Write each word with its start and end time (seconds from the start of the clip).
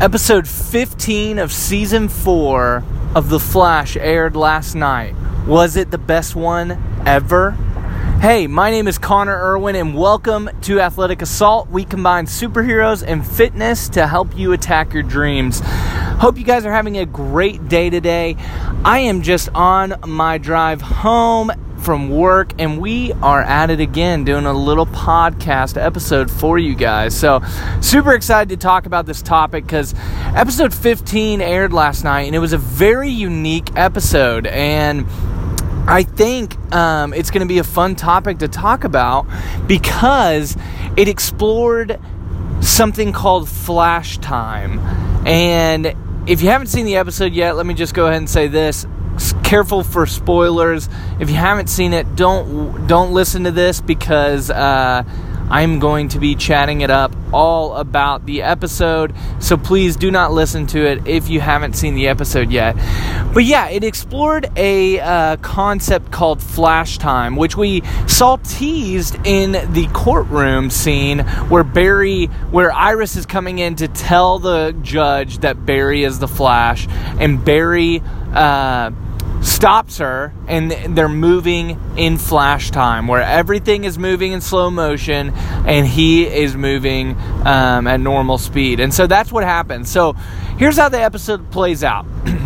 Episode 0.00 0.48
15 0.48 1.38
of 1.38 1.52
season 1.52 2.08
4 2.08 2.82
of 3.14 3.28
The 3.30 3.38
Flash 3.38 3.96
aired 3.96 4.34
last 4.34 4.74
night. 4.74 5.14
Was 5.46 5.76
it 5.76 5.92
the 5.92 5.98
best 5.98 6.34
one 6.34 6.82
ever? 7.06 7.52
Hey, 8.20 8.48
my 8.48 8.72
name 8.72 8.88
is 8.88 8.98
Connor 8.98 9.36
Irwin, 9.36 9.76
and 9.76 9.96
welcome 9.96 10.50
to 10.62 10.80
Athletic 10.80 11.22
Assault. 11.22 11.70
We 11.70 11.84
combine 11.84 12.26
superheroes 12.26 13.04
and 13.06 13.24
fitness 13.24 13.88
to 13.90 14.08
help 14.08 14.36
you 14.36 14.52
attack 14.52 14.92
your 14.92 15.04
dreams. 15.04 15.60
Hope 15.64 16.38
you 16.38 16.44
guys 16.44 16.66
are 16.66 16.72
having 16.72 16.98
a 16.98 17.06
great 17.06 17.68
day 17.68 17.88
today. 17.88 18.36
I 18.84 18.98
am 18.98 19.22
just 19.22 19.48
on 19.54 19.94
my 20.06 20.38
drive 20.38 20.82
home 20.82 21.52
from 21.84 22.08
work, 22.08 22.52
and 22.58 22.80
we 22.80 23.12
are 23.14 23.42
at 23.42 23.68
it 23.68 23.78
again 23.78 24.24
doing 24.24 24.46
a 24.46 24.52
little 24.52 24.86
podcast 24.86 25.80
episode 25.80 26.30
for 26.30 26.58
you 26.58 26.74
guys. 26.74 27.14
So, 27.14 27.42
super 27.82 28.14
excited 28.14 28.48
to 28.48 28.56
talk 28.56 28.86
about 28.86 29.04
this 29.04 29.20
topic 29.20 29.64
because 29.64 29.94
episode 30.34 30.72
15 30.72 31.42
aired 31.42 31.74
last 31.74 32.02
night, 32.02 32.22
and 32.22 32.34
it 32.34 32.38
was 32.38 32.54
a 32.54 32.58
very 32.58 33.10
unique 33.10 33.76
episode. 33.76 34.46
And 34.46 35.06
I 35.86 36.04
think 36.04 36.56
um, 36.74 37.12
it's 37.12 37.30
going 37.30 37.46
to 37.46 37.52
be 37.52 37.58
a 37.58 37.64
fun 37.64 37.96
topic 37.96 38.38
to 38.38 38.48
talk 38.48 38.84
about 38.84 39.26
because 39.66 40.56
it 40.96 41.08
explored 41.08 42.00
something 42.62 43.12
called 43.12 43.46
flash 43.46 44.16
time. 44.18 44.78
And 45.26 45.94
if 46.26 46.40
you 46.40 46.48
haven't 46.48 46.68
seen 46.68 46.86
the 46.86 46.96
episode 46.96 47.34
yet, 47.34 47.56
let 47.56 47.66
me 47.66 47.74
just 47.74 47.92
go 47.92 48.06
ahead 48.06 48.16
and 48.16 48.30
say 48.30 48.48
this 48.48 48.86
careful 49.42 49.82
for 49.82 50.06
spoilers. 50.06 50.88
If 51.20 51.30
you 51.30 51.36
haven't 51.36 51.68
seen 51.68 51.92
it, 51.92 52.16
don't 52.16 52.86
don't 52.86 53.12
listen 53.12 53.44
to 53.44 53.50
this 53.50 53.80
because 53.80 54.50
uh, 54.50 55.04
I'm 55.50 55.78
going 55.78 56.08
to 56.08 56.18
be 56.18 56.34
chatting 56.34 56.80
it 56.80 56.90
up 56.90 57.14
all 57.32 57.76
about 57.76 58.24
the 58.24 58.42
episode. 58.42 59.14
So 59.40 59.56
please 59.56 59.96
do 59.96 60.10
not 60.10 60.32
listen 60.32 60.66
to 60.68 60.84
it 60.84 61.06
if 61.06 61.28
you 61.28 61.40
haven't 61.40 61.74
seen 61.74 61.94
the 61.94 62.08
episode 62.08 62.50
yet. 62.50 62.76
But 63.34 63.44
yeah, 63.44 63.68
it 63.68 63.84
explored 63.84 64.50
a 64.56 65.00
uh, 65.00 65.36
concept 65.36 66.10
called 66.10 66.42
flash 66.42 66.98
time, 66.98 67.36
which 67.36 67.56
we 67.56 67.82
saw 68.06 68.36
teased 68.36 69.16
in 69.24 69.52
the 69.72 69.88
courtroom 69.92 70.70
scene 70.70 71.20
where 71.20 71.64
Barry, 71.64 72.26
where 72.50 72.72
Iris 72.72 73.16
is 73.16 73.26
coming 73.26 73.58
in 73.58 73.76
to 73.76 73.88
tell 73.88 74.38
the 74.38 74.74
judge 74.82 75.38
that 75.38 75.66
Barry 75.66 76.04
is 76.04 76.18
the 76.18 76.28
Flash, 76.28 76.88
and 77.20 77.44
Barry. 77.44 78.02
Uh, 78.32 78.90
stops 79.44 79.98
her 79.98 80.32
and 80.48 80.70
they're 80.96 81.08
moving 81.08 81.78
in 81.96 82.16
flash 82.16 82.70
time 82.70 83.06
where 83.06 83.20
everything 83.20 83.84
is 83.84 83.98
moving 83.98 84.32
in 84.32 84.40
slow 84.40 84.70
motion 84.70 85.30
and 85.66 85.86
he 85.86 86.26
is 86.26 86.56
moving 86.56 87.14
um, 87.44 87.86
at 87.86 88.00
normal 88.00 88.38
speed. 88.38 88.80
And 88.80 88.92
so 88.92 89.06
that's 89.06 89.30
what 89.30 89.44
happens. 89.44 89.90
So 89.90 90.14
here's 90.58 90.78
how 90.78 90.88
the 90.88 91.00
episode 91.00 91.50
plays 91.50 91.84
out. 91.84 92.06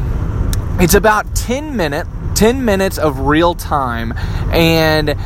It's 0.80 0.94
about 0.94 1.34
10 1.34 1.76
minutes 1.76 2.08
10 2.36 2.64
minutes 2.64 2.98
of 2.98 3.18
real 3.22 3.52
time 3.52 4.12
and 4.52 5.16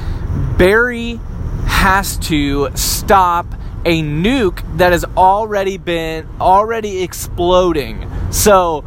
barry 0.56 1.20
has 1.66 2.16
to 2.16 2.70
stop 2.74 3.44
a 3.84 4.02
nuke 4.02 4.62
that 4.78 4.92
has 4.92 5.04
already 5.14 5.76
been 5.76 6.26
already 6.40 7.02
exploding. 7.02 8.10
So 8.30 8.86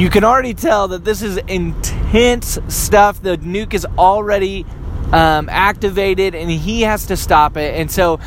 you 0.00 0.08
can 0.08 0.24
already 0.24 0.54
tell 0.54 0.88
that 0.88 1.04
this 1.04 1.20
is 1.20 1.36
intense 1.36 2.58
stuff. 2.68 3.20
The 3.20 3.36
nuke 3.36 3.74
is 3.74 3.84
already 3.98 4.64
um, 5.12 5.50
activated 5.50 6.34
and 6.34 6.50
he 6.50 6.82
has 6.82 7.08
to 7.08 7.18
stop 7.18 7.58
it. 7.58 7.78
And 7.78 7.90
so 7.90 8.18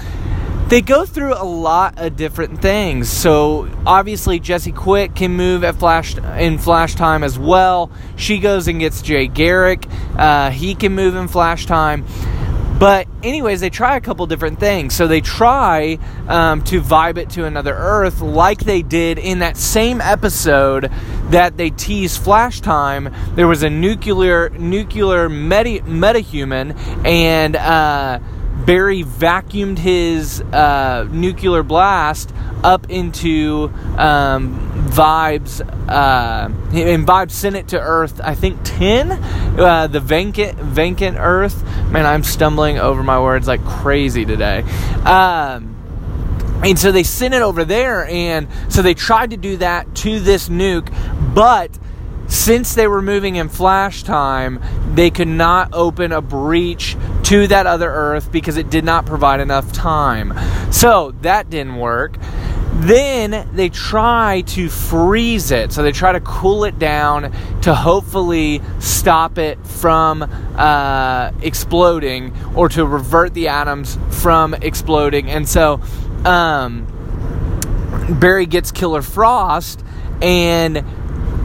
they 0.67 0.81
go 0.81 1.03
through 1.03 1.33
a 1.33 1.43
lot 1.43 1.97
of 1.97 2.15
different 2.15 2.61
things. 2.61 3.09
So 3.09 3.67
obviously 3.87 4.39
Jesse 4.39 4.71
Quick 4.71 5.15
can 5.15 5.31
move 5.31 5.63
at 5.63 5.73
flash 5.73 6.15
in 6.15 6.59
flash 6.59 6.93
time 6.93 7.23
as 7.23 7.39
well. 7.39 7.89
She 8.17 8.37
goes 8.37 8.67
and 8.67 8.79
gets 8.79 9.01
Jay 9.01 9.25
Garrick. 9.25 9.87
Uh, 10.15 10.51
he 10.51 10.75
can 10.75 10.93
move 10.93 11.15
in 11.15 11.27
flash 11.27 11.65
time. 11.65 12.05
But, 12.79 13.07
anyways, 13.21 13.61
they 13.61 13.69
try 13.69 13.95
a 13.95 14.01
couple 14.01 14.25
different 14.25 14.59
things. 14.59 14.93
So 14.95 15.07
they 15.07 15.21
try 15.21 15.99
um, 16.27 16.63
to 16.65 16.81
vibe 16.81 17.17
it 17.17 17.29
to 17.31 17.45
another 17.45 17.73
Earth, 17.73 18.19
like 18.21 18.59
they 18.59 18.81
did 18.81 19.17
in 19.17 19.39
that 19.39 19.55
same 19.55 20.01
episode 20.01 20.91
that 21.29 21.55
they 21.55 21.69
teased 21.69 22.21
Flash 22.21 22.59
Time. 22.59 23.13
There 23.35 23.47
was 23.47 23.63
a 23.63 23.69
nuclear 23.69 24.49
nuclear 24.49 25.29
meta 25.29 25.81
metahuman, 25.85 26.75
and 27.05 27.55
uh, 27.55 28.19
Barry 28.65 29.03
vacuumed 29.03 29.77
his 29.77 30.41
uh, 30.41 31.07
nuclear 31.11 31.63
blast 31.63 32.33
up 32.63 32.89
into 32.89 33.71
um, 33.97 34.72
Vibes, 34.93 35.59
uh, 35.89 36.49
Vibes 36.49 37.31
sent 37.31 37.55
it 37.55 37.69
to 37.69 37.79
Earth, 37.79 38.21
I 38.23 38.35
think 38.35 38.59
10, 38.63 39.11
uh, 39.59 39.87
the 39.87 39.99
vacant, 39.99 40.59
vacant 40.59 41.17
Earth. 41.19 41.63
Man, 41.89 42.05
I'm 42.05 42.23
stumbling 42.23 42.77
over 42.77 43.01
my 43.01 43.19
words 43.19 43.47
like 43.47 43.65
crazy 43.65 44.23
today. 44.23 44.61
Um, 45.03 45.75
and 46.63 46.77
so 46.77 46.91
they 46.91 47.01
sent 47.01 47.33
it 47.33 47.41
over 47.41 47.65
there, 47.65 48.05
and 48.05 48.47
so 48.69 48.83
they 48.83 48.93
tried 48.93 49.31
to 49.31 49.37
do 49.37 49.57
that 49.57 49.95
to 49.95 50.19
this 50.19 50.47
nuke, 50.47 50.93
but 51.33 51.71
since 52.27 52.75
they 52.75 52.87
were 52.87 53.01
moving 53.01 53.35
in 53.35 53.49
flash 53.49 54.03
time, 54.03 54.61
they 54.93 55.09
could 55.09 55.27
not 55.27 55.69
open 55.73 56.11
a 56.11 56.21
breach 56.21 56.95
to 57.23 57.47
that 57.47 57.65
other 57.65 57.89
Earth 57.89 58.31
because 58.31 58.57
it 58.57 58.69
did 58.69 58.83
not 58.85 59.05
provide 59.05 59.39
enough 59.39 59.71
time. 59.73 60.33
So 60.71 61.11
that 61.21 61.49
didn't 61.49 61.77
work. 61.77 62.17
Then 62.75 63.47
they 63.53 63.69
try 63.69 64.41
to 64.47 64.67
freeze 64.67 65.51
it. 65.51 65.71
So 65.71 65.83
they 65.83 65.91
try 65.91 66.11
to 66.11 66.19
cool 66.21 66.63
it 66.65 66.79
down 66.79 67.31
to 67.61 67.73
hopefully 67.73 68.61
stop 68.79 69.37
it 69.37 69.65
from 69.65 70.23
uh, 70.23 71.31
exploding 71.41 72.33
or 72.55 72.69
to 72.69 72.85
revert 72.85 73.33
the 73.33 73.49
atoms 73.49 73.97
from 74.09 74.53
exploding. 74.55 75.29
And 75.29 75.47
so 75.47 75.81
um, 76.25 76.87
Barry 78.19 78.47
gets 78.47 78.71
Killer 78.71 79.03
Frost 79.03 79.83
and 80.21 80.77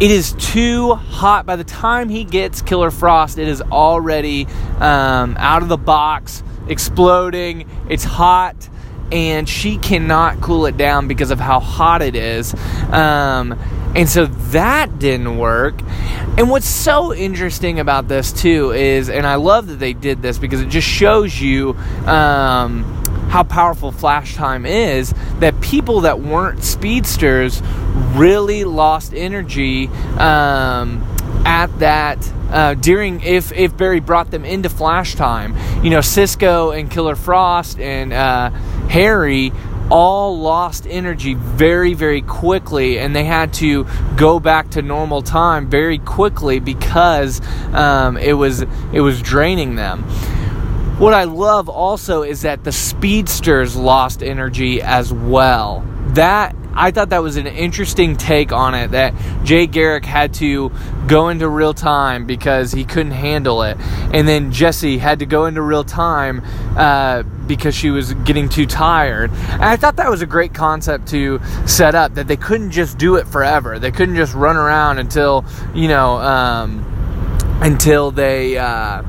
it 0.01 0.11
is 0.11 0.33
too 0.35 0.95
hot. 0.95 1.45
By 1.45 1.57
the 1.57 1.65
time 1.65 2.09
he 2.09 2.25
gets 2.25 2.63
Killer 2.63 2.91
Frost, 2.91 3.37
it 3.39 3.49
is 3.49 3.61
already 3.61 4.47
um, 4.79 5.37
out 5.39 5.63
of 5.63 5.69
the 5.69 5.77
box, 5.77 6.43
exploding. 6.69 7.69
It's 7.89 8.05
hot 8.05 8.69
and 9.13 9.49
she 9.49 9.79
cannot 9.79 10.41
cool 10.41 10.67
it 10.67 10.77
down 10.77 11.09
because 11.09 11.31
of 11.31 11.41
how 11.41 11.61
hot 11.61 12.03
it 12.03 12.15
is. 12.15 12.55
Um, 12.93 13.59
and 13.95 14.09
so 14.09 14.27
that 14.27 14.99
didn't 14.99 15.39
work. 15.39 15.81
And 16.37 16.51
what's 16.51 16.69
so 16.69 17.15
interesting 17.15 17.81
about 17.81 18.09
this, 18.09 18.33
too, 18.33 18.73
is, 18.73 19.09
and 19.09 19.27
I 19.27 19.37
love 19.37 19.69
that 19.69 19.79
they 19.79 19.93
did 19.93 20.23
this 20.23 20.39
because 20.39 20.61
it 20.61 20.69
just 20.69 20.87
shows 20.87 21.41
you 21.41 21.71
um, 22.07 22.85
how 23.31 23.43
powerful 23.43 23.91
flash 23.91 24.35
time 24.35 24.67
is, 24.67 25.15
that 25.41 25.61
people 25.61 26.03
that 26.03 26.21
weren't 26.21 26.63
speedsters 26.63 27.63
really 28.15 28.65
lost 28.65 29.15
energy. 29.15 29.89
Um, 30.19 31.05
at 31.45 31.79
that 31.79 32.19
uh, 32.51 32.75
during 32.75 33.21
if 33.23 33.53
if 33.53 33.77
Barry 33.77 34.01
brought 34.01 34.31
them 34.31 34.45
into 34.45 34.69
Flash 34.69 35.15
time. 35.15 35.57
You 35.83 35.91
know, 35.91 36.01
Cisco 36.01 36.71
and 36.71 36.91
Killer 36.91 37.17
Frost 37.17 37.79
and 37.79 38.13
uh, 38.13 38.51
Harry 38.89 39.53
all 39.91 40.39
lost 40.39 40.87
energy 40.87 41.35
very 41.35 41.95
very 41.95 42.21
quickly 42.21 42.99
and 42.99 43.17
they 43.17 43.25
had 43.25 43.55
to 43.55 43.87
go 44.17 44.39
back 44.39 44.71
to 44.71 44.83
normal 44.83 45.23
time 45.23 45.69
very 45.69 45.99
quickly 45.99 46.61
because 46.61 47.41
um, 47.73 48.17
it 48.19 48.35
was 48.35 48.63
it 48.93 49.01
was 49.01 49.23
draining 49.23 49.77
them. 49.77 50.03
What 50.99 51.15
i 51.15 51.25
love 51.25 51.69
also 51.69 52.23
is 52.23 52.43
that 52.43 52.65
the 52.65 52.73
speedsters 52.73 53.77
lost 53.77 54.23
energy 54.23 54.83
as 54.83 55.13
well. 55.13 55.87
That 56.09 56.55
I 56.79 56.93
thought 56.93 57.09
that 57.11 57.23
was 57.23 57.37
an 57.37 57.49
interesting 57.49 58.17
take 58.17 58.53
on 58.53 58.75
it 58.77 58.93
that 58.93 59.13
Jay 59.43 59.67
Garrick 59.67 60.05
had 60.05 60.33
to 60.35 60.71
go 61.09 61.29
into 61.29 61.49
real 61.49 61.75
time 61.75 62.25
because 62.25 62.71
he 62.71 62.85
couldn't 62.85 63.13
handle 63.13 63.63
it, 63.63 63.77
and 64.15 64.29
then 64.29 64.53
Jesse 64.53 64.99
had 64.99 65.19
to 65.19 65.27
go 65.27 65.47
into 65.47 65.61
real 65.61 65.83
time 65.83 66.41
uh, 66.77 67.25
because 67.49 67.75
she 67.75 67.91
was 67.91 68.15
getting 68.15 68.49
too 68.49 68.65
tired. 68.65 69.33
And 69.33 69.65
I 69.65 69.75
thought 69.75 69.97
that 69.97 70.09
was 70.09 70.23
a 70.23 70.27
great 70.27 70.55
concept 70.55 71.09
to 71.09 71.41
set 71.67 71.97
up 71.97 72.15
that 72.15 72.29
they 72.29 72.37
couldn't 72.37 72.71
just 72.71 72.97
do 72.97 73.17
it 73.17 73.27
forever. 73.27 73.81
They 73.81 73.91
couldn't 73.91 74.15
just 74.15 74.35
run 74.35 74.57
around 74.57 74.99
until 74.99 75.45
you 75.75 75.89
know 75.89 76.19
um, 76.19 76.85
until 77.61 78.13
they. 78.13 78.57
Uh, 78.57 79.03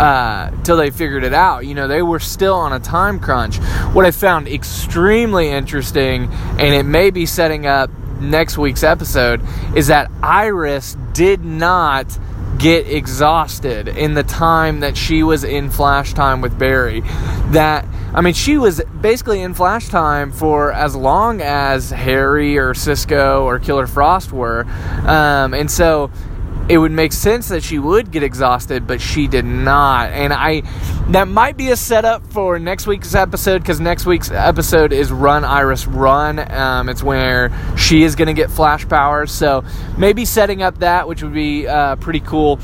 uh, 0.00 0.50
till 0.62 0.78
they 0.78 0.90
figured 0.90 1.24
it 1.24 1.34
out. 1.34 1.66
You 1.66 1.74
know, 1.74 1.86
they 1.86 2.00
were 2.00 2.20
still 2.20 2.54
on 2.54 2.72
a 2.72 2.80
time 2.80 3.20
crunch. 3.20 3.58
What 3.92 4.06
I 4.06 4.10
found 4.10 4.48
extremely 4.48 5.50
interesting, 5.50 6.32
and 6.32 6.74
it 6.74 6.84
may 6.84 7.10
be 7.10 7.26
setting 7.26 7.66
up 7.66 7.90
next 8.18 8.56
week's 8.56 8.82
episode, 8.82 9.42
is 9.76 9.88
that 9.88 10.10
Iris 10.22 10.96
did 11.12 11.44
not 11.44 12.18
get 12.56 12.88
exhausted 12.88 13.88
in 13.88 14.14
the 14.14 14.22
time 14.22 14.80
that 14.80 14.96
she 14.96 15.22
was 15.22 15.44
in 15.44 15.68
flash 15.68 16.14
time 16.14 16.40
with 16.40 16.58
Barry. 16.58 17.00
That 17.50 17.84
I 18.12 18.22
mean, 18.22 18.34
she 18.34 18.58
was 18.58 18.82
basically 19.00 19.40
in 19.40 19.54
Flash 19.54 19.88
time 19.88 20.32
for 20.32 20.72
as 20.72 20.96
long 20.96 21.40
as 21.40 21.90
Harry 21.90 22.58
or 22.58 22.74
Cisco 22.74 23.44
or 23.44 23.60
Killer 23.60 23.86
Frost 23.86 24.32
were. 24.32 24.64
Um, 25.06 25.54
and 25.54 25.70
so 25.70 26.10
it 26.70 26.78
would 26.78 26.92
make 26.92 27.12
sense 27.12 27.48
that 27.48 27.64
she 27.64 27.80
would 27.80 28.12
get 28.12 28.22
exhausted, 28.22 28.86
but 28.86 29.00
she 29.00 29.26
did 29.26 29.44
not. 29.44 30.10
And 30.10 30.32
I 30.32 30.60
that 31.08 31.26
might 31.26 31.56
be 31.56 31.70
a 31.70 31.76
setup 31.76 32.24
for 32.32 32.60
next 32.60 32.86
week's 32.86 33.12
episode 33.12 33.58
because 33.58 33.80
next 33.80 34.06
week's 34.06 34.30
episode 34.30 34.92
is 34.92 35.10
Run 35.10 35.44
Iris 35.44 35.88
Run. 35.88 36.38
Um, 36.52 36.88
it's 36.88 37.02
where 37.02 37.50
she 37.76 38.04
is 38.04 38.14
going 38.14 38.28
to 38.28 38.34
get 38.34 38.52
flash 38.52 38.88
powers, 38.88 39.32
so 39.32 39.64
maybe 39.98 40.24
setting 40.24 40.62
up 40.62 40.78
that, 40.78 41.08
which 41.08 41.24
would 41.24 41.34
be 41.34 41.66
uh, 41.66 41.96
pretty 41.96 42.20
cool. 42.20 42.60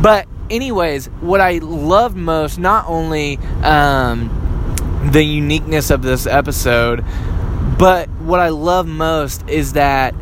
But 0.00 0.28
anyways, 0.48 1.06
what 1.06 1.40
I 1.40 1.58
love 1.58 2.14
most, 2.14 2.60
not 2.60 2.86
only 2.86 3.38
um, 3.64 4.30
the 5.10 5.24
uniqueness 5.24 5.90
of 5.90 6.02
this 6.02 6.28
episode, 6.28 7.04
but 7.76 8.08
what 8.20 8.38
I 8.38 8.50
love 8.50 8.86
most 8.86 9.48
is 9.48 9.72
that 9.72 10.14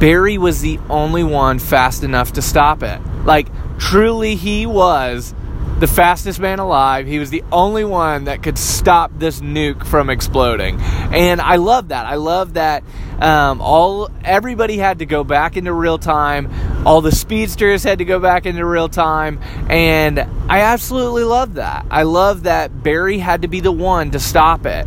Barry 0.00 0.38
was 0.38 0.62
the 0.62 0.80
only 0.88 1.22
one 1.22 1.58
fast 1.58 2.02
enough 2.02 2.32
to 2.32 2.42
stop 2.42 2.82
it. 2.82 2.98
Like, 3.24 3.48
truly, 3.78 4.34
he 4.34 4.64
was 4.64 5.34
the 5.78 5.86
fastest 5.86 6.40
man 6.40 6.58
alive. 6.58 7.06
He 7.06 7.18
was 7.18 7.28
the 7.28 7.44
only 7.52 7.84
one 7.84 8.24
that 8.24 8.42
could 8.42 8.56
stop 8.56 9.12
this 9.18 9.40
nuke 9.40 9.86
from 9.86 10.08
exploding. 10.08 10.80
And 10.80 11.40
I 11.40 11.56
love 11.56 11.88
that. 11.88 12.06
I 12.06 12.14
love 12.14 12.54
that 12.54 12.82
um, 13.20 13.60
all 13.60 14.10
everybody 14.24 14.78
had 14.78 15.00
to 15.00 15.06
go 15.06 15.22
back 15.22 15.56
into 15.56 15.72
real 15.72 15.98
time. 15.98 16.50
All 16.86 17.02
the 17.02 17.12
speedsters 17.12 17.84
had 17.84 17.98
to 17.98 18.06
go 18.06 18.18
back 18.18 18.46
into 18.46 18.64
real 18.64 18.88
time, 18.88 19.38
and 19.68 20.18
I 20.48 20.60
absolutely 20.60 21.24
love 21.24 21.54
that. 21.54 21.84
I 21.90 22.04
love 22.04 22.44
that 22.44 22.82
Barry 22.82 23.18
had 23.18 23.42
to 23.42 23.48
be 23.48 23.60
the 23.60 23.72
one 23.72 24.12
to 24.12 24.18
stop 24.18 24.64
it, 24.64 24.86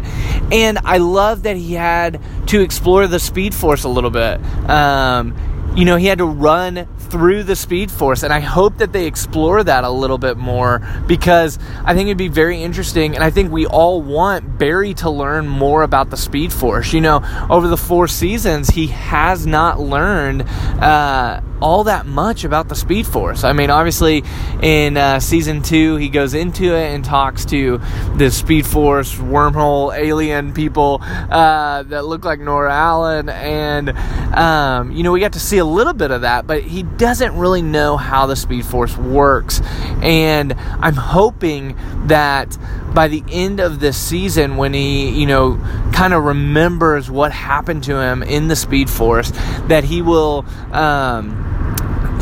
and 0.53 0.77
I 0.85 0.99
love 0.99 1.43
that 1.43 1.57
he 1.57 1.73
had 1.73 2.21
to 2.47 2.61
explore 2.61 3.07
the 3.07 3.19
Speed 3.19 3.55
Force 3.55 3.83
a 3.83 3.89
little 3.89 4.11
bit. 4.11 4.39
Um, 4.69 5.35
you 5.75 5.83
know, 5.83 5.95
he 5.95 6.05
had 6.05 6.19
to 6.19 6.25
run 6.25 6.87
through 6.99 7.41
the 7.41 7.55
Speed 7.55 7.89
Force, 7.89 8.21
and 8.21 8.31
I 8.31 8.39
hope 8.39 8.77
that 8.77 8.93
they 8.93 9.07
explore 9.07 9.63
that 9.63 9.83
a 9.83 9.89
little 9.89 10.19
bit 10.19 10.37
more 10.37 10.87
because 11.07 11.57
I 11.83 11.95
think 11.95 12.07
it'd 12.07 12.17
be 12.17 12.27
very 12.27 12.61
interesting, 12.61 13.15
and 13.15 13.23
I 13.23 13.31
think 13.31 13.51
we 13.51 13.65
all 13.65 14.03
want 14.03 14.59
Barry 14.59 14.93
to 14.95 15.09
learn 15.09 15.47
more 15.47 15.81
about 15.81 16.11
the 16.11 16.17
Speed 16.17 16.53
Force. 16.53 16.93
You 16.93 17.01
know, 17.01 17.47
over 17.49 17.67
the 17.67 17.77
four 17.77 18.07
seasons, 18.07 18.69
he 18.69 18.87
has 18.87 19.47
not 19.47 19.79
learned. 19.79 20.43
Uh, 20.43 21.41
all 21.63 21.85
that 21.85 22.05
much 22.05 22.43
about 22.43 22.67
the 22.67 22.75
Speed 22.75 23.07
Force. 23.07 23.45
I 23.45 23.53
mean, 23.53 23.69
obviously, 23.69 24.21
in 24.61 24.97
uh, 24.97 25.21
season 25.21 25.61
two, 25.61 25.95
he 25.95 26.09
goes 26.09 26.33
into 26.33 26.75
it 26.75 26.93
and 26.93 27.05
talks 27.05 27.45
to 27.45 27.79
the 28.17 28.29
Speed 28.29 28.67
Force 28.67 29.15
wormhole 29.15 29.97
alien 29.97 30.53
people 30.53 30.99
uh, 31.01 31.83
that 31.83 32.03
look 32.03 32.25
like 32.25 32.41
Nora 32.41 32.73
Allen, 32.73 33.29
and 33.29 33.91
um, 34.35 34.91
you 34.91 35.03
know, 35.03 35.13
we 35.13 35.21
got 35.21 35.33
to 35.33 35.39
see 35.39 35.57
a 35.57 35.65
little 35.65 35.93
bit 35.93 36.11
of 36.11 36.21
that, 36.21 36.45
but 36.45 36.63
he 36.63 36.83
doesn't 36.83 37.33
really 37.37 37.61
know 37.61 37.95
how 37.95 38.25
the 38.25 38.35
Speed 38.35 38.65
Force 38.65 38.97
works, 38.97 39.61
and 40.01 40.51
I'm 40.53 40.95
hoping 40.95 41.77
that 42.07 42.57
by 42.93 43.07
the 43.07 43.23
end 43.31 43.61
of 43.61 43.79
this 43.79 43.97
season, 43.97 44.57
when 44.57 44.73
he, 44.73 45.09
you 45.17 45.25
know, 45.25 45.55
kind 45.93 46.13
of 46.13 46.25
remembers 46.25 47.09
what 47.09 47.31
happened 47.31 47.85
to 47.85 48.01
him 48.01 48.21
in 48.21 48.49
the 48.49 48.55
Speed 48.57 48.89
Force, 48.89 49.31
that 49.67 49.85
he 49.85 50.01
will. 50.01 50.45
Um, 50.73 51.52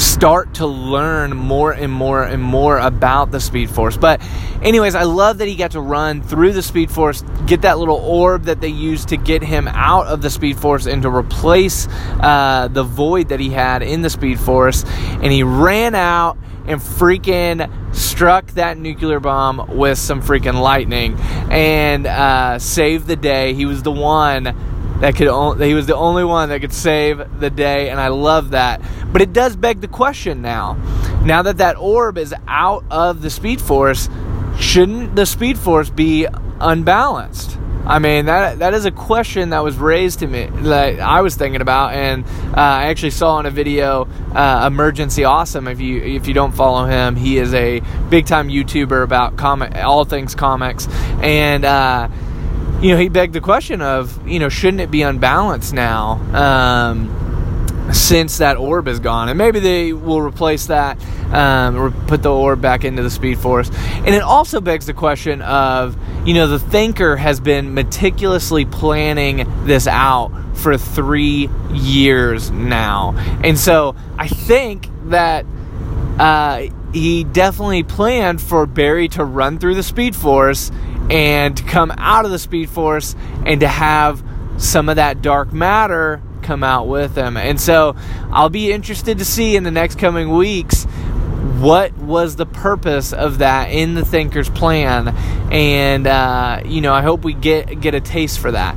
start 0.01 0.55
to 0.55 0.65
learn 0.65 1.35
more 1.35 1.71
and 1.71 1.91
more 1.91 2.23
and 2.23 2.41
more 2.41 2.77
about 2.79 3.31
the 3.31 3.39
Speed 3.39 3.69
Force. 3.69 3.97
But, 3.97 4.21
anyways, 4.61 4.95
I 4.95 5.03
love 5.03 5.37
that 5.37 5.47
he 5.47 5.55
got 5.55 5.71
to 5.71 5.81
run 5.81 6.21
through 6.21 6.53
the 6.53 6.63
Speed 6.63 6.91
Force, 6.91 7.23
get 7.45 7.61
that 7.61 7.77
little 7.77 7.97
orb 7.97 8.43
that 8.45 8.61
they 8.61 8.67
used 8.67 9.09
to 9.09 9.17
get 9.17 9.43
him 9.43 9.67
out 9.67 10.07
of 10.07 10.21
the 10.21 10.29
Speed 10.29 10.57
Force 10.57 10.87
and 10.87 11.01
to 11.03 11.09
replace 11.09 11.87
uh, 12.19 12.67
the 12.71 12.83
void 12.83 13.29
that 13.29 13.39
he 13.39 13.49
had 13.49 13.83
in 13.83 14.01
the 14.01 14.09
Speed 14.09 14.39
Force. 14.39 14.83
And 14.85 15.31
he 15.31 15.43
ran 15.43 15.95
out 15.95 16.37
and 16.65 16.79
freaking 16.79 17.69
struck 17.95 18.45
that 18.51 18.77
nuclear 18.77 19.19
bomb 19.19 19.77
with 19.77 19.97
some 19.97 20.21
freaking 20.21 20.59
lightning 20.59 21.19
and 21.49 22.07
uh, 22.07 22.59
saved 22.59 23.07
the 23.07 23.15
day. 23.15 23.53
He 23.53 23.65
was 23.65 23.83
the 23.83 23.91
one 23.91 24.55
that 25.01 25.15
could 25.15 25.27
only, 25.27 25.67
he 25.67 25.73
was 25.73 25.87
the 25.87 25.95
only 25.95 26.23
one 26.23 26.49
that 26.49 26.61
could 26.61 26.73
save 26.73 27.39
the 27.39 27.49
day 27.49 27.89
and 27.89 27.99
I 27.99 28.09
love 28.09 28.51
that. 28.51 28.81
But 29.11 29.21
it 29.21 29.33
does 29.33 29.55
beg 29.55 29.81
the 29.81 29.87
question 29.87 30.41
now. 30.41 30.73
Now 31.25 31.41
that 31.41 31.57
that 31.57 31.77
orb 31.77 32.17
is 32.17 32.33
out 32.47 32.85
of 32.89 33.21
the 33.21 33.29
speed 33.29 33.59
force, 33.59 34.09
shouldn't 34.59 35.15
the 35.15 35.25
speed 35.25 35.57
force 35.57 35.89
be 35.89 36.27
unbalanced? 36.59 37.57
I 37.85 37.97
mean 37.97 38.25
that 38.25 38.59
that 38.59 38.75
is 38.75 38.85
a 38.85 38.91
question 38.91 39.49
that 39.49 39.63
was 39.63 39.75
raised 39.75 40.19
to 40.19 40.27
me 40.27 40.45
that 40.69 40.99
I 40.99 41.21
was 41.21 41.35
thinking 41.35 41.61
about, 41.61 41.93
and 41.93 42.23
uh, 42.25 42.53
I 42.55 42.85
actually 42.85 43.09
saw 43.09 43.39
in 43.39 43.47
a 43.47 43.51
video 43.51 44.07
uh, 44.35 44.65
Emergency 44.67 45.23
Awesome. 45.23 45.67
If 45.67 45.81
you 45.81 45.99
if 45.99 46.27
you 46.27 46.35
don't 46.35 46.51
follow 46.51 46.85
him, 46.85 47.15
he 47.15 47.39
is 47.39 47.55
a 47.55 47.81
big 48.09 48.27
time 48.27 48.49
YouTuber 48.49 49.03
about 49.03 49.35
comic 49.35 49.75
all 49.75 50.05
things 50.05 50.35
comics, 50.35 50.87
and 51.21 51.65
uh, 51.65 52.07
you 52.81 52.89
know, 52.89 52.97
he 52.97 53.09
begged 53.09 53.33
the 53.33 53.41
question 53.41 53.81
of, 53.81 54.27
you 54.27 54.39
know, 54.39 54.49
shouldn't 54.49 54.81
it 54.81 54.89
be 54.89 55.03
unbalanced 55.03 55.71
now 55.71 56.13
um, 56.33 57.93
since 57.93 58.39
that 58.39 58.57
orb 58.57 58.87
is 58.87 58.99
gone? 58.99 59.29
And 59.29 59.37
maybe 59.37 59.59
they 59.59 59.93
will 59.93 60.21
replace 60.21 60.65
that 60.65 60.97
um, 61.31 61.77
or 61.77 61.91
put 61.91 62.23
the 62.23 62.31
orb 62.31 62.59
back 62.59 62.83
into 62.83 63.03
the 63.03 63.11
Speed 63.11 63.37
Force. 63.37 63.69
And 63.69 64.09
it 64.09 64.23
also 64.23 64.61
begs 64.61 64.87
the 64.87 64.95
question 64.95 65.43
of, 65.43 65.95
you 66.27 66.33
know, 66.33 66.47
the 66.47 66.57
Thinker 66.57 67.17
has 67.17 67.39
been 67.39 67.75
meticulously 67.75 68.65
planning 68.65 69.47
this 69.65 69.85
out 69.85 70.31
for 70.55 70.75
three 70.75 71.49
years 71.71 72.49
now. 72.49 73.13
And 73.43 73.59
so 73.59 73.95
I 74.17 74.27
think 74.27 74.87
that. 75.09 75.45
Uh, 76.19 76.67
he 76.93 77.23
definitely 77.23 77.83
planned 77.83 78.41
for 78.41 78.65
Barry 78.65 79.07
to 79.07 79.23
run 79.23 79.59
through 79.59 79.75
the 79.75 79.81
Speed 79.81 80.15
Force 80.15 80.69
and 81.11 81.57
to 81.57 81.63
come 81.63 81.91
out 81.97 82.23
of 82.23 82.31
the 82.31 82.39
Speed 82.39 82.69
Force 82.69 83.15
and 83.45 83.59
to 83.59 83.67
have 83.67 84.23
some 84.57 84.87
of 84.87 84.95
that 84.95 85.21
dark 85.21 85.51
matter 85.51 86.21
come 86.41 86.63
out 86.63 86.87
with 86.87 87.13
them. 87.13 87.35
And 87.35 87.59
so 87.59 87.95
I'll 88.31 88.49
be 88.49 88.71
interested 88.71 89.17
to 89.19 89.25
see 89.25 89.55
in 89.55 89.63
the 89.63 89.71
next 89.71 89.99
coming 89.99 90.29
weeks 90.29 90.87
what 91.61 91.95
was 91.97 92.35
the 92.35 92.45
purpose 92.45 93.13
of 93.13 93.37
that 93.37 93.69
in 93.69 93.93
the 93.93 94.03
thinker's 94.03 94.49
plan? 94.49 95.09
And 95.51 96.07
uh, 96.07 96.61
you 96.65 96.81
know 96.81 96.93
i 96.93 97.01
hope 97.01 97.23
we 97.23 97.33
get 97.33 97.79
get 97.81 97.93
a 97.93 98.01
taste 98.01 98.39
for 98.39 98.51
that. 98.51 98.75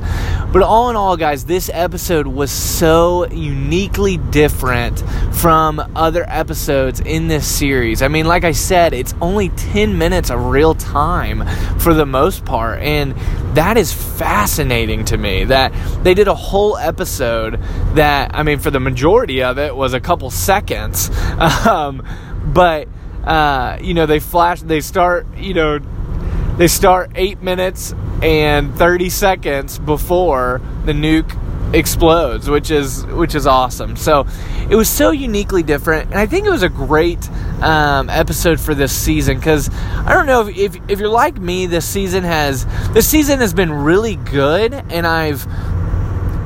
But 0.53 0.61
all 0.61 0.89
in 0.89 0.95
all 0.95 1.17
guys 1.17 1.45
this 1.45 1.69
episode 1.73 2.27
was 2.27 2.51
so 2.51 3.27
uniquely 3.27 4.17
different 4.17 5.03
from 5.35 5.79
other 5.95 6.25
episodes 6.27 6.99
in 6.99 7.27
this 7.27 7.47
series. 7.47 8.01
I 8.01 8.07
mean 8.07 8.25
like 8.25 8.43
i 8.43 8.51
said 8.51 8.93
it's 8.93 9.13
only 9.21 9.49
10 9.49 9.97
minutes 9.97 10.29
of 10.29 10.45
real 10.45 10.75
time 10.75 11.45
for 11.79 11.93
the 11.93 12.05
most 12.05 12.45
part 12.45 12.81
and 12.81 13.15
that 13.55 13.77
is 13.77 13.91
fascinating 13.93 15.05
to 15.05 15.17
me 15.17 15.45
that 15.45 15.73
they 16.03 16.13
did 16.13 16.27
a 16.27 16.35
whole 16.35 16.77
episode 16.77 17.61
that 17.95 18.35
i 18.35 18.43
mean 18.43 18.59
for 18.59 18.69
the 18.69 18.79
majority 18.79 19.41
of 19.41 19.57
it 19.57 19.75
was 19.75 19.93
a 19.93 19.99
couple 19.99 20.29
seconds. 20.29 21.09
Um, 21.65 22.05
but 22.45 22.87
uh, 23.23 23.77
you 23.81 23.93
know 23.93 24.05
they 24.05 24.19
flash 24.19 24.61
they 24.61 24.81
start 24.81 25.25
you 25.37 25.53
know 25.53 25.79
they 26.57 26.67
start 26.67 27.11
eight 27.15 27.41
minutes 27.41 27.93
and 28.21 28.73
30 28.75 29.09
seconds 29.09 29.77
before 29.79 30.61
the 30.85 30.93
nuke 30.93 31.37
explodes 31.73 32.49
which 32.49 32.71
is 32.71 33.05
which 33.07 33.35
is 33.35 33.45
awesome. 33.45 33.95
So 33.95 34.25
it 34.69 34.75
was 34.75 34.89
so 34.89 35.11
uniquely 35.11 35.63
different 35.63 36.09
and 36.09 36.19
i 36.19 36.25
think 36.25 36.45
it 36.45 36.49
was 36.49 36.63
a 36.63 36.69
great 36.69 37.29
um, 37.61 38.09
episode 38.09 38.59
for 38.59 38.73
this 38.73 38.91
season 38.91 39.37
because 39.37 39.69
i 40.05 40.13
don't 40.13 40.25
know 40.25 40.47
if, 40.47 40.57
if, 40.57 40.89
if 40.89 40.99
you're 40.99 41.07
like 41.09 41.37
me 41.37 41.67
this 41.67 41.85
season 41.85 42.23
has 42.23 42.65
this 42.93 43.07
season 43.07 43.39
has 43.39 43.53
been 43.53 43.71
really 43.71 44.15
good 44.15 44.73
and 44.73 45.05
i've 45.05 45.45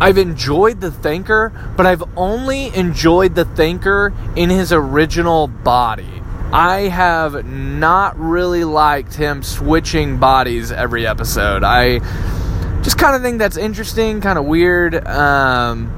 I've 0.02 0.18
enjoyed 0.18 0.80
the 0.80 0.92
Thinker, 0.92 1.52
but 1.76 1.86
I've 1.86 2.04
only 2.18 2.74
enjoyed 2.76 3.36
the 3.36 3.46
Thinker 3.46 4.14
in 4.36 4.50
his 4.50 4.72
original 4.72 5.48
body. 5.48 6.22
I 6.52 6.88
have 6.88 7.46
not 7.46 8.18
really 8.20 8.64
liked 8.64 9.14
him 9.14 9.44
switching 9.44 10.18
bodies 10.18 10.72
every 10.72 11.06
episode. 11.06 11.64
I 11.64 12.00
just 12.82 12.98
kind 12.98 13.16
of 13.16 13.22
think 13.22 13.40
that's 13.40 13.58
interesting, 13.58 14.22
kind 14.22 14.40
of 14.40 14.46
weird. 14.46 15.06
Um, 15.06 15.92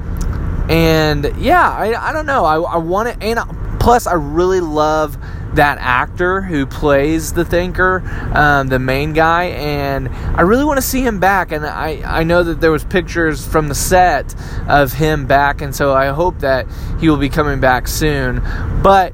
and 0.68 1.32
yeah, 1.38 1.70
I, 1.70 2.08
I 2.08 2.12
don't 2.12 2.26
know. 2.26 2.44
I, 2.44 2.60
I 2.60 2.76
want 2.76 3.08
it, 3.08 3.16
and 3.22 3.38
plus, 3.80 4.06
I 4.06 4.14
really 4.14 4.60
love 4.60 5.16
that 5.54 5.78
actor 5.80 6.40
who 6.40 6.66
plays 6.66 7.32
the 7.32 7.44
thinker, 7.44 8.02
um, 8.34 8.68
the 8.68 8.78
main 8.78 9.12
guy, 9.12 9.44
and 9.44 10.08
I 10.08 10.42
really 10.42 10.64
want 10.64 10.78
to 10.78 10.86
see 10.86 11.02
him 11.02 11.20
back. 11.20 11.52
And 11.52 11.66
I, 11.66 12.02
I 12.04 12.24
know 12.24 12.42
that 12.42 12.60
there 12.60 12.70
was 12.70 12.84
pictures 12.84 13.46
from 13.46 13.68
the 13.68 13.74
set 13.74 14.34
of 14.68 14.92
him 14.92 15.26
back, 15.26 15.60
and 15.60 15.74
so 15.74 15.92
I 15.92 16.08
hope 16.08 16.38
that 16.40 16.66
he 17.00 17.08
will 17.08 17.18
be 17.18 17.28
coming 17.28 17.60
back 17.60 17.86
soon. 17.88 18.42
But 18.82 19.12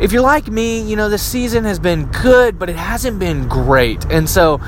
if 0.00 0.12
you're 0.12 0.22
like 0.22 0.48
me, 0.48 0.82
you 0.82 0.96
know, 0.96 1.08
the 1.08 1.18
season 1.18 1.64
has 1.64 1.78
been 1.78 2.06
good, 2.06 2.58
but 2.58 2.70
it 2.70 2.76
hasn't 2.76 3.18
been 3.18 3.48
great. 3.48 4.04
And 4.06 4.28
so 4.28 4.60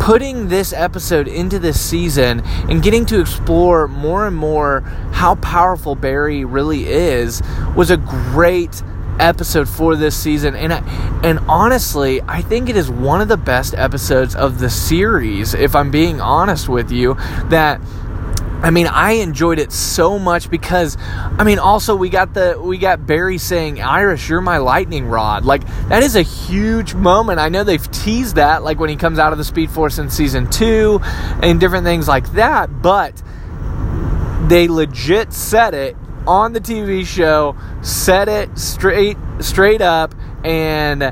putting 0.00 0.48
this 0.48 0.72
episode 0.72 1.28
into 1.28 1.58
this 1.58 1.80
season 1.80 2.40
and 2.68 2.82
getting 2.82 3.04
to 3.06 3.20
explore 3.20 3.88
more 3.88 4.26
and 4.26 4.36
more 4.36 4.80
how 5.12 5.34
powerful 5.36 5.94
Barry 5.94 6.44
really 6.44 6.86
is 6.86 7.42
was 7.74 7.90
a 7.90 7.96
great 7.96 8.82
episode 9.20 9.68
for 9.68 9.96
this 9.96 10.16
season 10.16 10.54
and 10.54 10.72
I, 10.72 11.20
and 11.22 11.38
honestly 11.48 12.20
I 12.22 12.42
think 12.42 12.68
it 12.68 12.76
is 12.76 12.90
one 12.90 13.20
of 13.20 13.28
the 13.28 13.36
best 13.36 13.74
episodes 13.74 14.34
of 14.34 14.58
the 14.58 14.70
series 14.70 15.54
if 15.54 15.74
I'm 15.74 15.90
being 15.90 16.20
honest 16.20 16.68
with 16.68 16.90
you 16.90 17.14
that 17.48 17.80
I 18.60 18.70
mean, 18.70 18.88
I 18.88 19.12
enjoyed 19.12 19.60
it 19.60 19.70
so 19.70 20.18
much 20.18 20.50
because, 20.50 20.96
I 21.00 21.44
mean, 21.44 21.60
also 21.60 21.94
we 21.94 22.08
got 22.08 22.34
the 22.34 22.60
we 22.60 22.76
got 22.76 23.06
Barry 23.06 23.38
saying, 23.38 23.80
"Iris, 23.80 24.28
you're 24.28 24.40
my 24.40 24.58
lightning 24.58 25.06
rod." 25.06 25.44
Like 25.44 25.62
that 25.88 26.02
is 26.02 26.16
a 26.16 26.22
huge 26.22 26.94
moment. 26.94 27.38
I 27.38 27.50
know 27.50 27.62
they've 27.62 27.90
teased 27.92 28.34
that, 28.34 28.64
like 28.64 28.80
when 28.80 28.90
he 28.90 28.96
comes 28.96 29.20
out 29.20 29.30
of 29.30 29.38
the 29.38 29.44
Speed 29.44 29.70
Force 29.70 29.98
in 29.98 30.10
season 30.10 30.50
two, 30.50 31.00
and 31.40 31.60
different 31.60 31.84
things 31.84 32.08
like 32.08 32.32
that. 32.32 32.82
But 32.82 33.22
they 34.48 34.66
legit 34.66 35.32
said 35.32 35.74
it 35.74 35.96
on 36.28 36.52
the 36.52 36.60
TV 36.60 37.06
show, 37.06 37.56
said 37.82 38.28
it 38.28 38.58
straight 38.58 39.16
straight 39.40 39.80
up, 39.80 40.14
and 40.44 41.02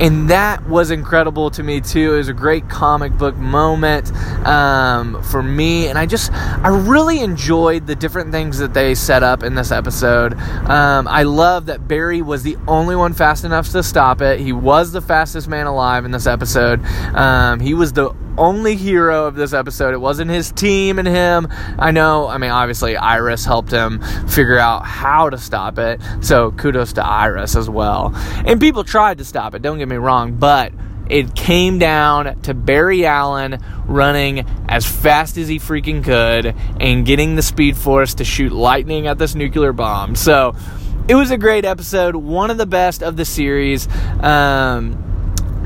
and 0.00 0.30
that 0.30 0.68
was 0.68 0.90
incredible 0.90 1.50
to 1.50 1.62
me 1.62 1.80
too. 1.80 2.14
It 2.14 2.18
was 2.18 2.28
a 2.28 2.32
great 2.32 2.68
comic 2.68 3.16
book 3.16 3.36
moment 3.36 4.12
um, 4.46 5.22
for 5.22 5.42
me, 5.42 5.88
and 5.88 5.98
I 5.98 6.06
just 6.06 6.32
I 6.32 6.68
really 6.68 7.20
enjoyed 7.20 7.86
the 7.86 7.94
different 7.94 8.32
things 8.32 8.58
that 8.58 8.74
they 8.74 8.94
set 8.94 9.22
up 9.22 9.42
in 9.42 9.54
this 9.54 9.70
episode. 9.70 10.34
Um, 10.34 11.06
I 11.08 11.24
love 11.24 11.66
that 11.66 11.86
Barry 11.86 12.22
was 12.22 12.42
the 12.42 12.56
only 12.66 12.96
one 12.96 13.12
fast 13.12 13.44
enough 13.44 13.68
to 13.70 13.82
stop 13.82 14.20
it. 14.20 14.40
He 14.40 14.52
was 14.52 14.92
the 14.92 15.00
fastest 15.00 15.48
man 15.48 15.66
alive 15.66 16.04
in 16.04 16.10
this 16.10 16.26
episode. 16.26 16.84
Um, 17.14 17.60
he 17.60 17.74
was 17.74 17.92
the 17.92 18.14
only 18.36 18.76
hero 18.76 19.26
of 19.26 19.34
this 19.34 19.52
episode. 19.52 19.94
It 19.94 20.00
wasn't 20.00 20.30
his 20.30 20.52
team 20.52 20.98
and 20.98 21.08
him. 21.08 21.48
I 21.78 21.90
know, 21.90 22.28
I 22.28 22.38
mean, 22.38 22.50
obviously, 22.50 22.96
Iris 22.96 23.44
helped 23.44 23.70
him 23.70 24.00
figure 24.28 24.58
out 24.58 24.84
how 24.84 25.30
to 25.30 25.38
stop 25.38 25.78
it. 25.78 26.00
So 26.20 26.50
kudos 26.52 26.92
to 26.94 27.04
Iris 27.04 27.56
as 27.56 27.68
well. 27.68 28.12
And 28.46 28.60
people 28.60 28.84
tried 28.84 29.18
to 29.18 29.24
stop 29.24 29.54
it, 29.54 29.62
don't 29.62 29.78
get 29.78 29.88
me 29.88 29.96
wrong, 29.96 30.34
but 30.34 30.72
it 31.08 31.34
came 31.34 31.78
down 31.78 32.40
to 32.42 32.54
Barry 32.54 33.04
Allen 33.04 33.58
running 33.86 34.46
as 34.68 34.86
fast 34.86 35.36
as 35.36 35.48
he 35.48 35.58
freaking 35.58 36.02
could 36.02 36.54
and 36.80 37.04
getting 37.04 37.36
the 37.36 37.42
Speed 37.42 37.76
Force 37.76 38.14
to 38.14 38.24
shoot 38.24 38.52
lightning 38.52 39.06
at 39.06 39.18
this 39.18 39.34
nuclear 39.34 39.72
bomb. 39.72 40.16
So 40.16 40.56
it 41.06 41.14
was 41.14 41.30
a 41.30 41.36
great 41.36 41.66
episode, 41.66 42.16
one 42.16 42.50
of 42.50 42.56
the 42.56 42.66
best 42.66 43.02
of 43.02 43.16
the 43.16 43.26
series. 43.26 43.86
Um, 44.20 45.13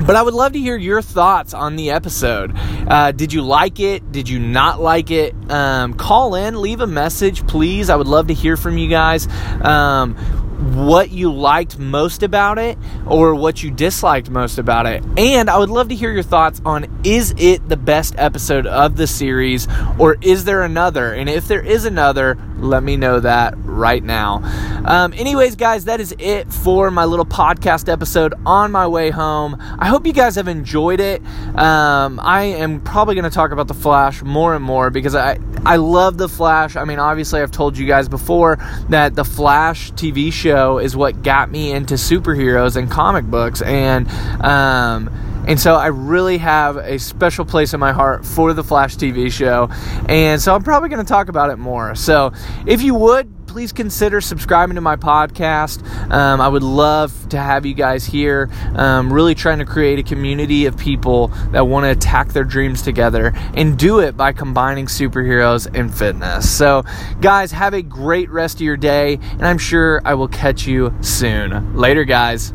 but 0.05 0.15
I 0.15 0.21
would 0.21 0.33
love 0.33 0.53
to 0.53 0.59
hear 0.59 0.77
your 0.77 1.01
thoughts 1.01 1.53
on 1.53 1.75
the 1.75 1.91
episode. 1.91 2.51
Uh, 2.55 3.11
did 3.11 3.33
you 3.33 3.41
like 3.41 3.79
it? 3.79 4.11
Did 4.11 4.29
you 4.29 4.39
not 4.39 4.81
like 4.81 5.11
it? 5.11 5.35
Um, 5.51 5.93
call 5.93 6.35
in, 6.35 6.61
leave 6.61 6.81
a 6.81 6.87
message, 6.87 7.45
please. 7.47 7.89
I 7.89 7.95
would 7.95 8.07
love 8.07 8.27
to 8.27 8.33
hear 8.33 8.57
from 8.57 8.77
you 8.77 8.89
guys. 8.89 9.27
Um, 9.61 10.15
what 10.59 11.09
you 11.09 11.31
liked 11.31 11.79
most 11.79 12.21
about 12.21 12.59
it 12.59 12.77
or 13.07 13.33
what 13.33 13.63
you 13.63 13.71
disliked 13.71 14.29
most 14.29 14.57
about 14.57 14.85
it. 14.85 15.03
And 15.17 15.49
I 15.49 15.57
would 15.57 15.69
love 15.69 15.87
to 15.89 15.95
hear 15.95 16.11
your 16.11 16.23
thoughts 16.23 16.61
on 16.65 17.01
is 17.05 17.33
it 17.37 17.67
the 17.69 17.77
best 17.77 18.15
episode 18.17 18.67
of 18.67 18.97
the 18.97 19.07
series 19.07 19.67
or 19.97 20.17
is 20.21 20.43
there 20.43 20.63
another? 20.63 21.13
And 21.13 21.29
if 21.29 21.47
there 21.47 21.65
is 21.65 21.85
another, 21.85 22.37
let 22.61 22.83
me 22.83 22.97
know 22.97 23.19
that 23.19 23.55
right 23.57 24.03
now. 24.03 24.41
Um, 24.85 25.13
anyways, 25.13 25.55
guys, 25.55 25.85
that 25.85 25.99
is 25.99 26.15
it 26.19 26.51
for 26.51 26.91
my 26.91 27.05
little 27.05 27.25
podcast 27.25 27.91
episode 27.91 28.33
on 28.45 28.71
my 28.71 28.87
way 28.87 29.09
home. 29.09 29.57
I 29.79 29.87
hope 29.87 30.05
you 30.05 30.13
guys 30.13 30.35
have 30.35 30.47
enjoyed 30.47 30.99
it. 30.99 31.21
Um, 31.55 32.19
I 32.21 32.43
am 32.43 32.81
probably 32.81 33.15
going 33.15 33.25
to 33.25 33.29
talk 33.29 33.51
about 33.51 33.67
The 33.67 33.73
Flash 33.73 34.21
more 34.21 34.55
and 34.55 34.63
more 34.63 34.89
because 34.89 35.15
I, 35.15 35.39
I 35.65 35.77
love 35.77 36.17
The 36.17 36.29
Flash. 36.29 36.75
I 36.75 36.85
mean, 36.85 36.99
obviously, 36.99 37.41
I've 37.41 37.51
told 37.51 37.77
you 37.77 37.85
guys 37.85 38.09
before 38.09 38.57
that 38.89 39.15
The 39.15 39.25
Flash 39.25 39.91
TV 39.93 40.31
show 40.31 40.79
is 40.79 40.95
what 40.95 41.23
got 41.23 41.51
me 41.51 41.71
into 41.71 41.95
superheroes 41.95 42.75
and 42.75 42.89
comic 42.89 43.25
books. 43.25 43.61
And, 43.61 44.07
um, 44.43 45.09
and 45.47 45.59
so 45.59 45.75
I 45.75 45.87
really 45.87 46.37
have 46.37 46.77
a 46.77 46.99
special 46.99 47.45
place 47.45 47.73
in 47.73 47.79
my 47.79 47.91
heart 47.91 48.25
for 48.25 48.53
the 48.53 48.63
Flash 48.63 48.95
TV 48.95 49.31
show. 49.31 49.69
And 50.07 50.41
so 50.41 50.53
I'm 50.53 50.63
probably 50.63 50.89
going 50.89 51.03
to 51.03 51.09
talk 51.09 51.29
about 51.29 51.49
it 51.49 51.57
more. 51.57 51.95
So 51.95 52.33
if 52.65 52.81
you 52.81 52.93
would, 52.95 53.39
please 53.49 53.71
consider 53.71 54.21
subscribing 54.21 54.75
to 54.75 54.81
my 54.81 54.95
podcast. 54.95 55.83
Um, 56.11 56.39
I 56.39 56.47
would 56.47 56.61
love 56.61 57.29
to 57.29 57.37
have 57.37 57.65
you 57.65 57.73
guys 57.73 58.05
here. 58.05 58.47
Um, 58.75 59.11
really 59.11 59.33
trying 59.33 59.57
to 59.57 59.65
create 59.65 59.97
a 59.97 60.03
community 60.03 60.67
of 60.67 60.77
people 60.77 61.29
that 61.51 61.65
want 61.65 61.85
to 61.85 61.89
attack 61.89 62.29
their 62.29 62.43
dreams 62.43 62.83
together 62.83 63.33
and 63.55 63.77
do 63.77 63.99
it 63.99 64.15
by 64.15 64.33
combining 64.33 64.85
superheroes 64.85 65.67
and 65.73 65.93
fitness. 65.93 66.49
So, 66.49 66.83
guys, 67.21 67.51
have 67.51 67.73
a 67.73 67.81
great 67.81 68.29
rest 68.29 68.57
of 68.57 68.61
your 68.61 68.77
day, 68.77 69.15
and 69.15 69.47
I'm 69.47 69.57
sure 69.57 69.99
I 70.05 70.13
will 70.13 70.27
catch 70.27 70.67
you 70.67 70.93
soon. 71.01 71.75
Later, 71.75 72.03
guys. 72.03 72.53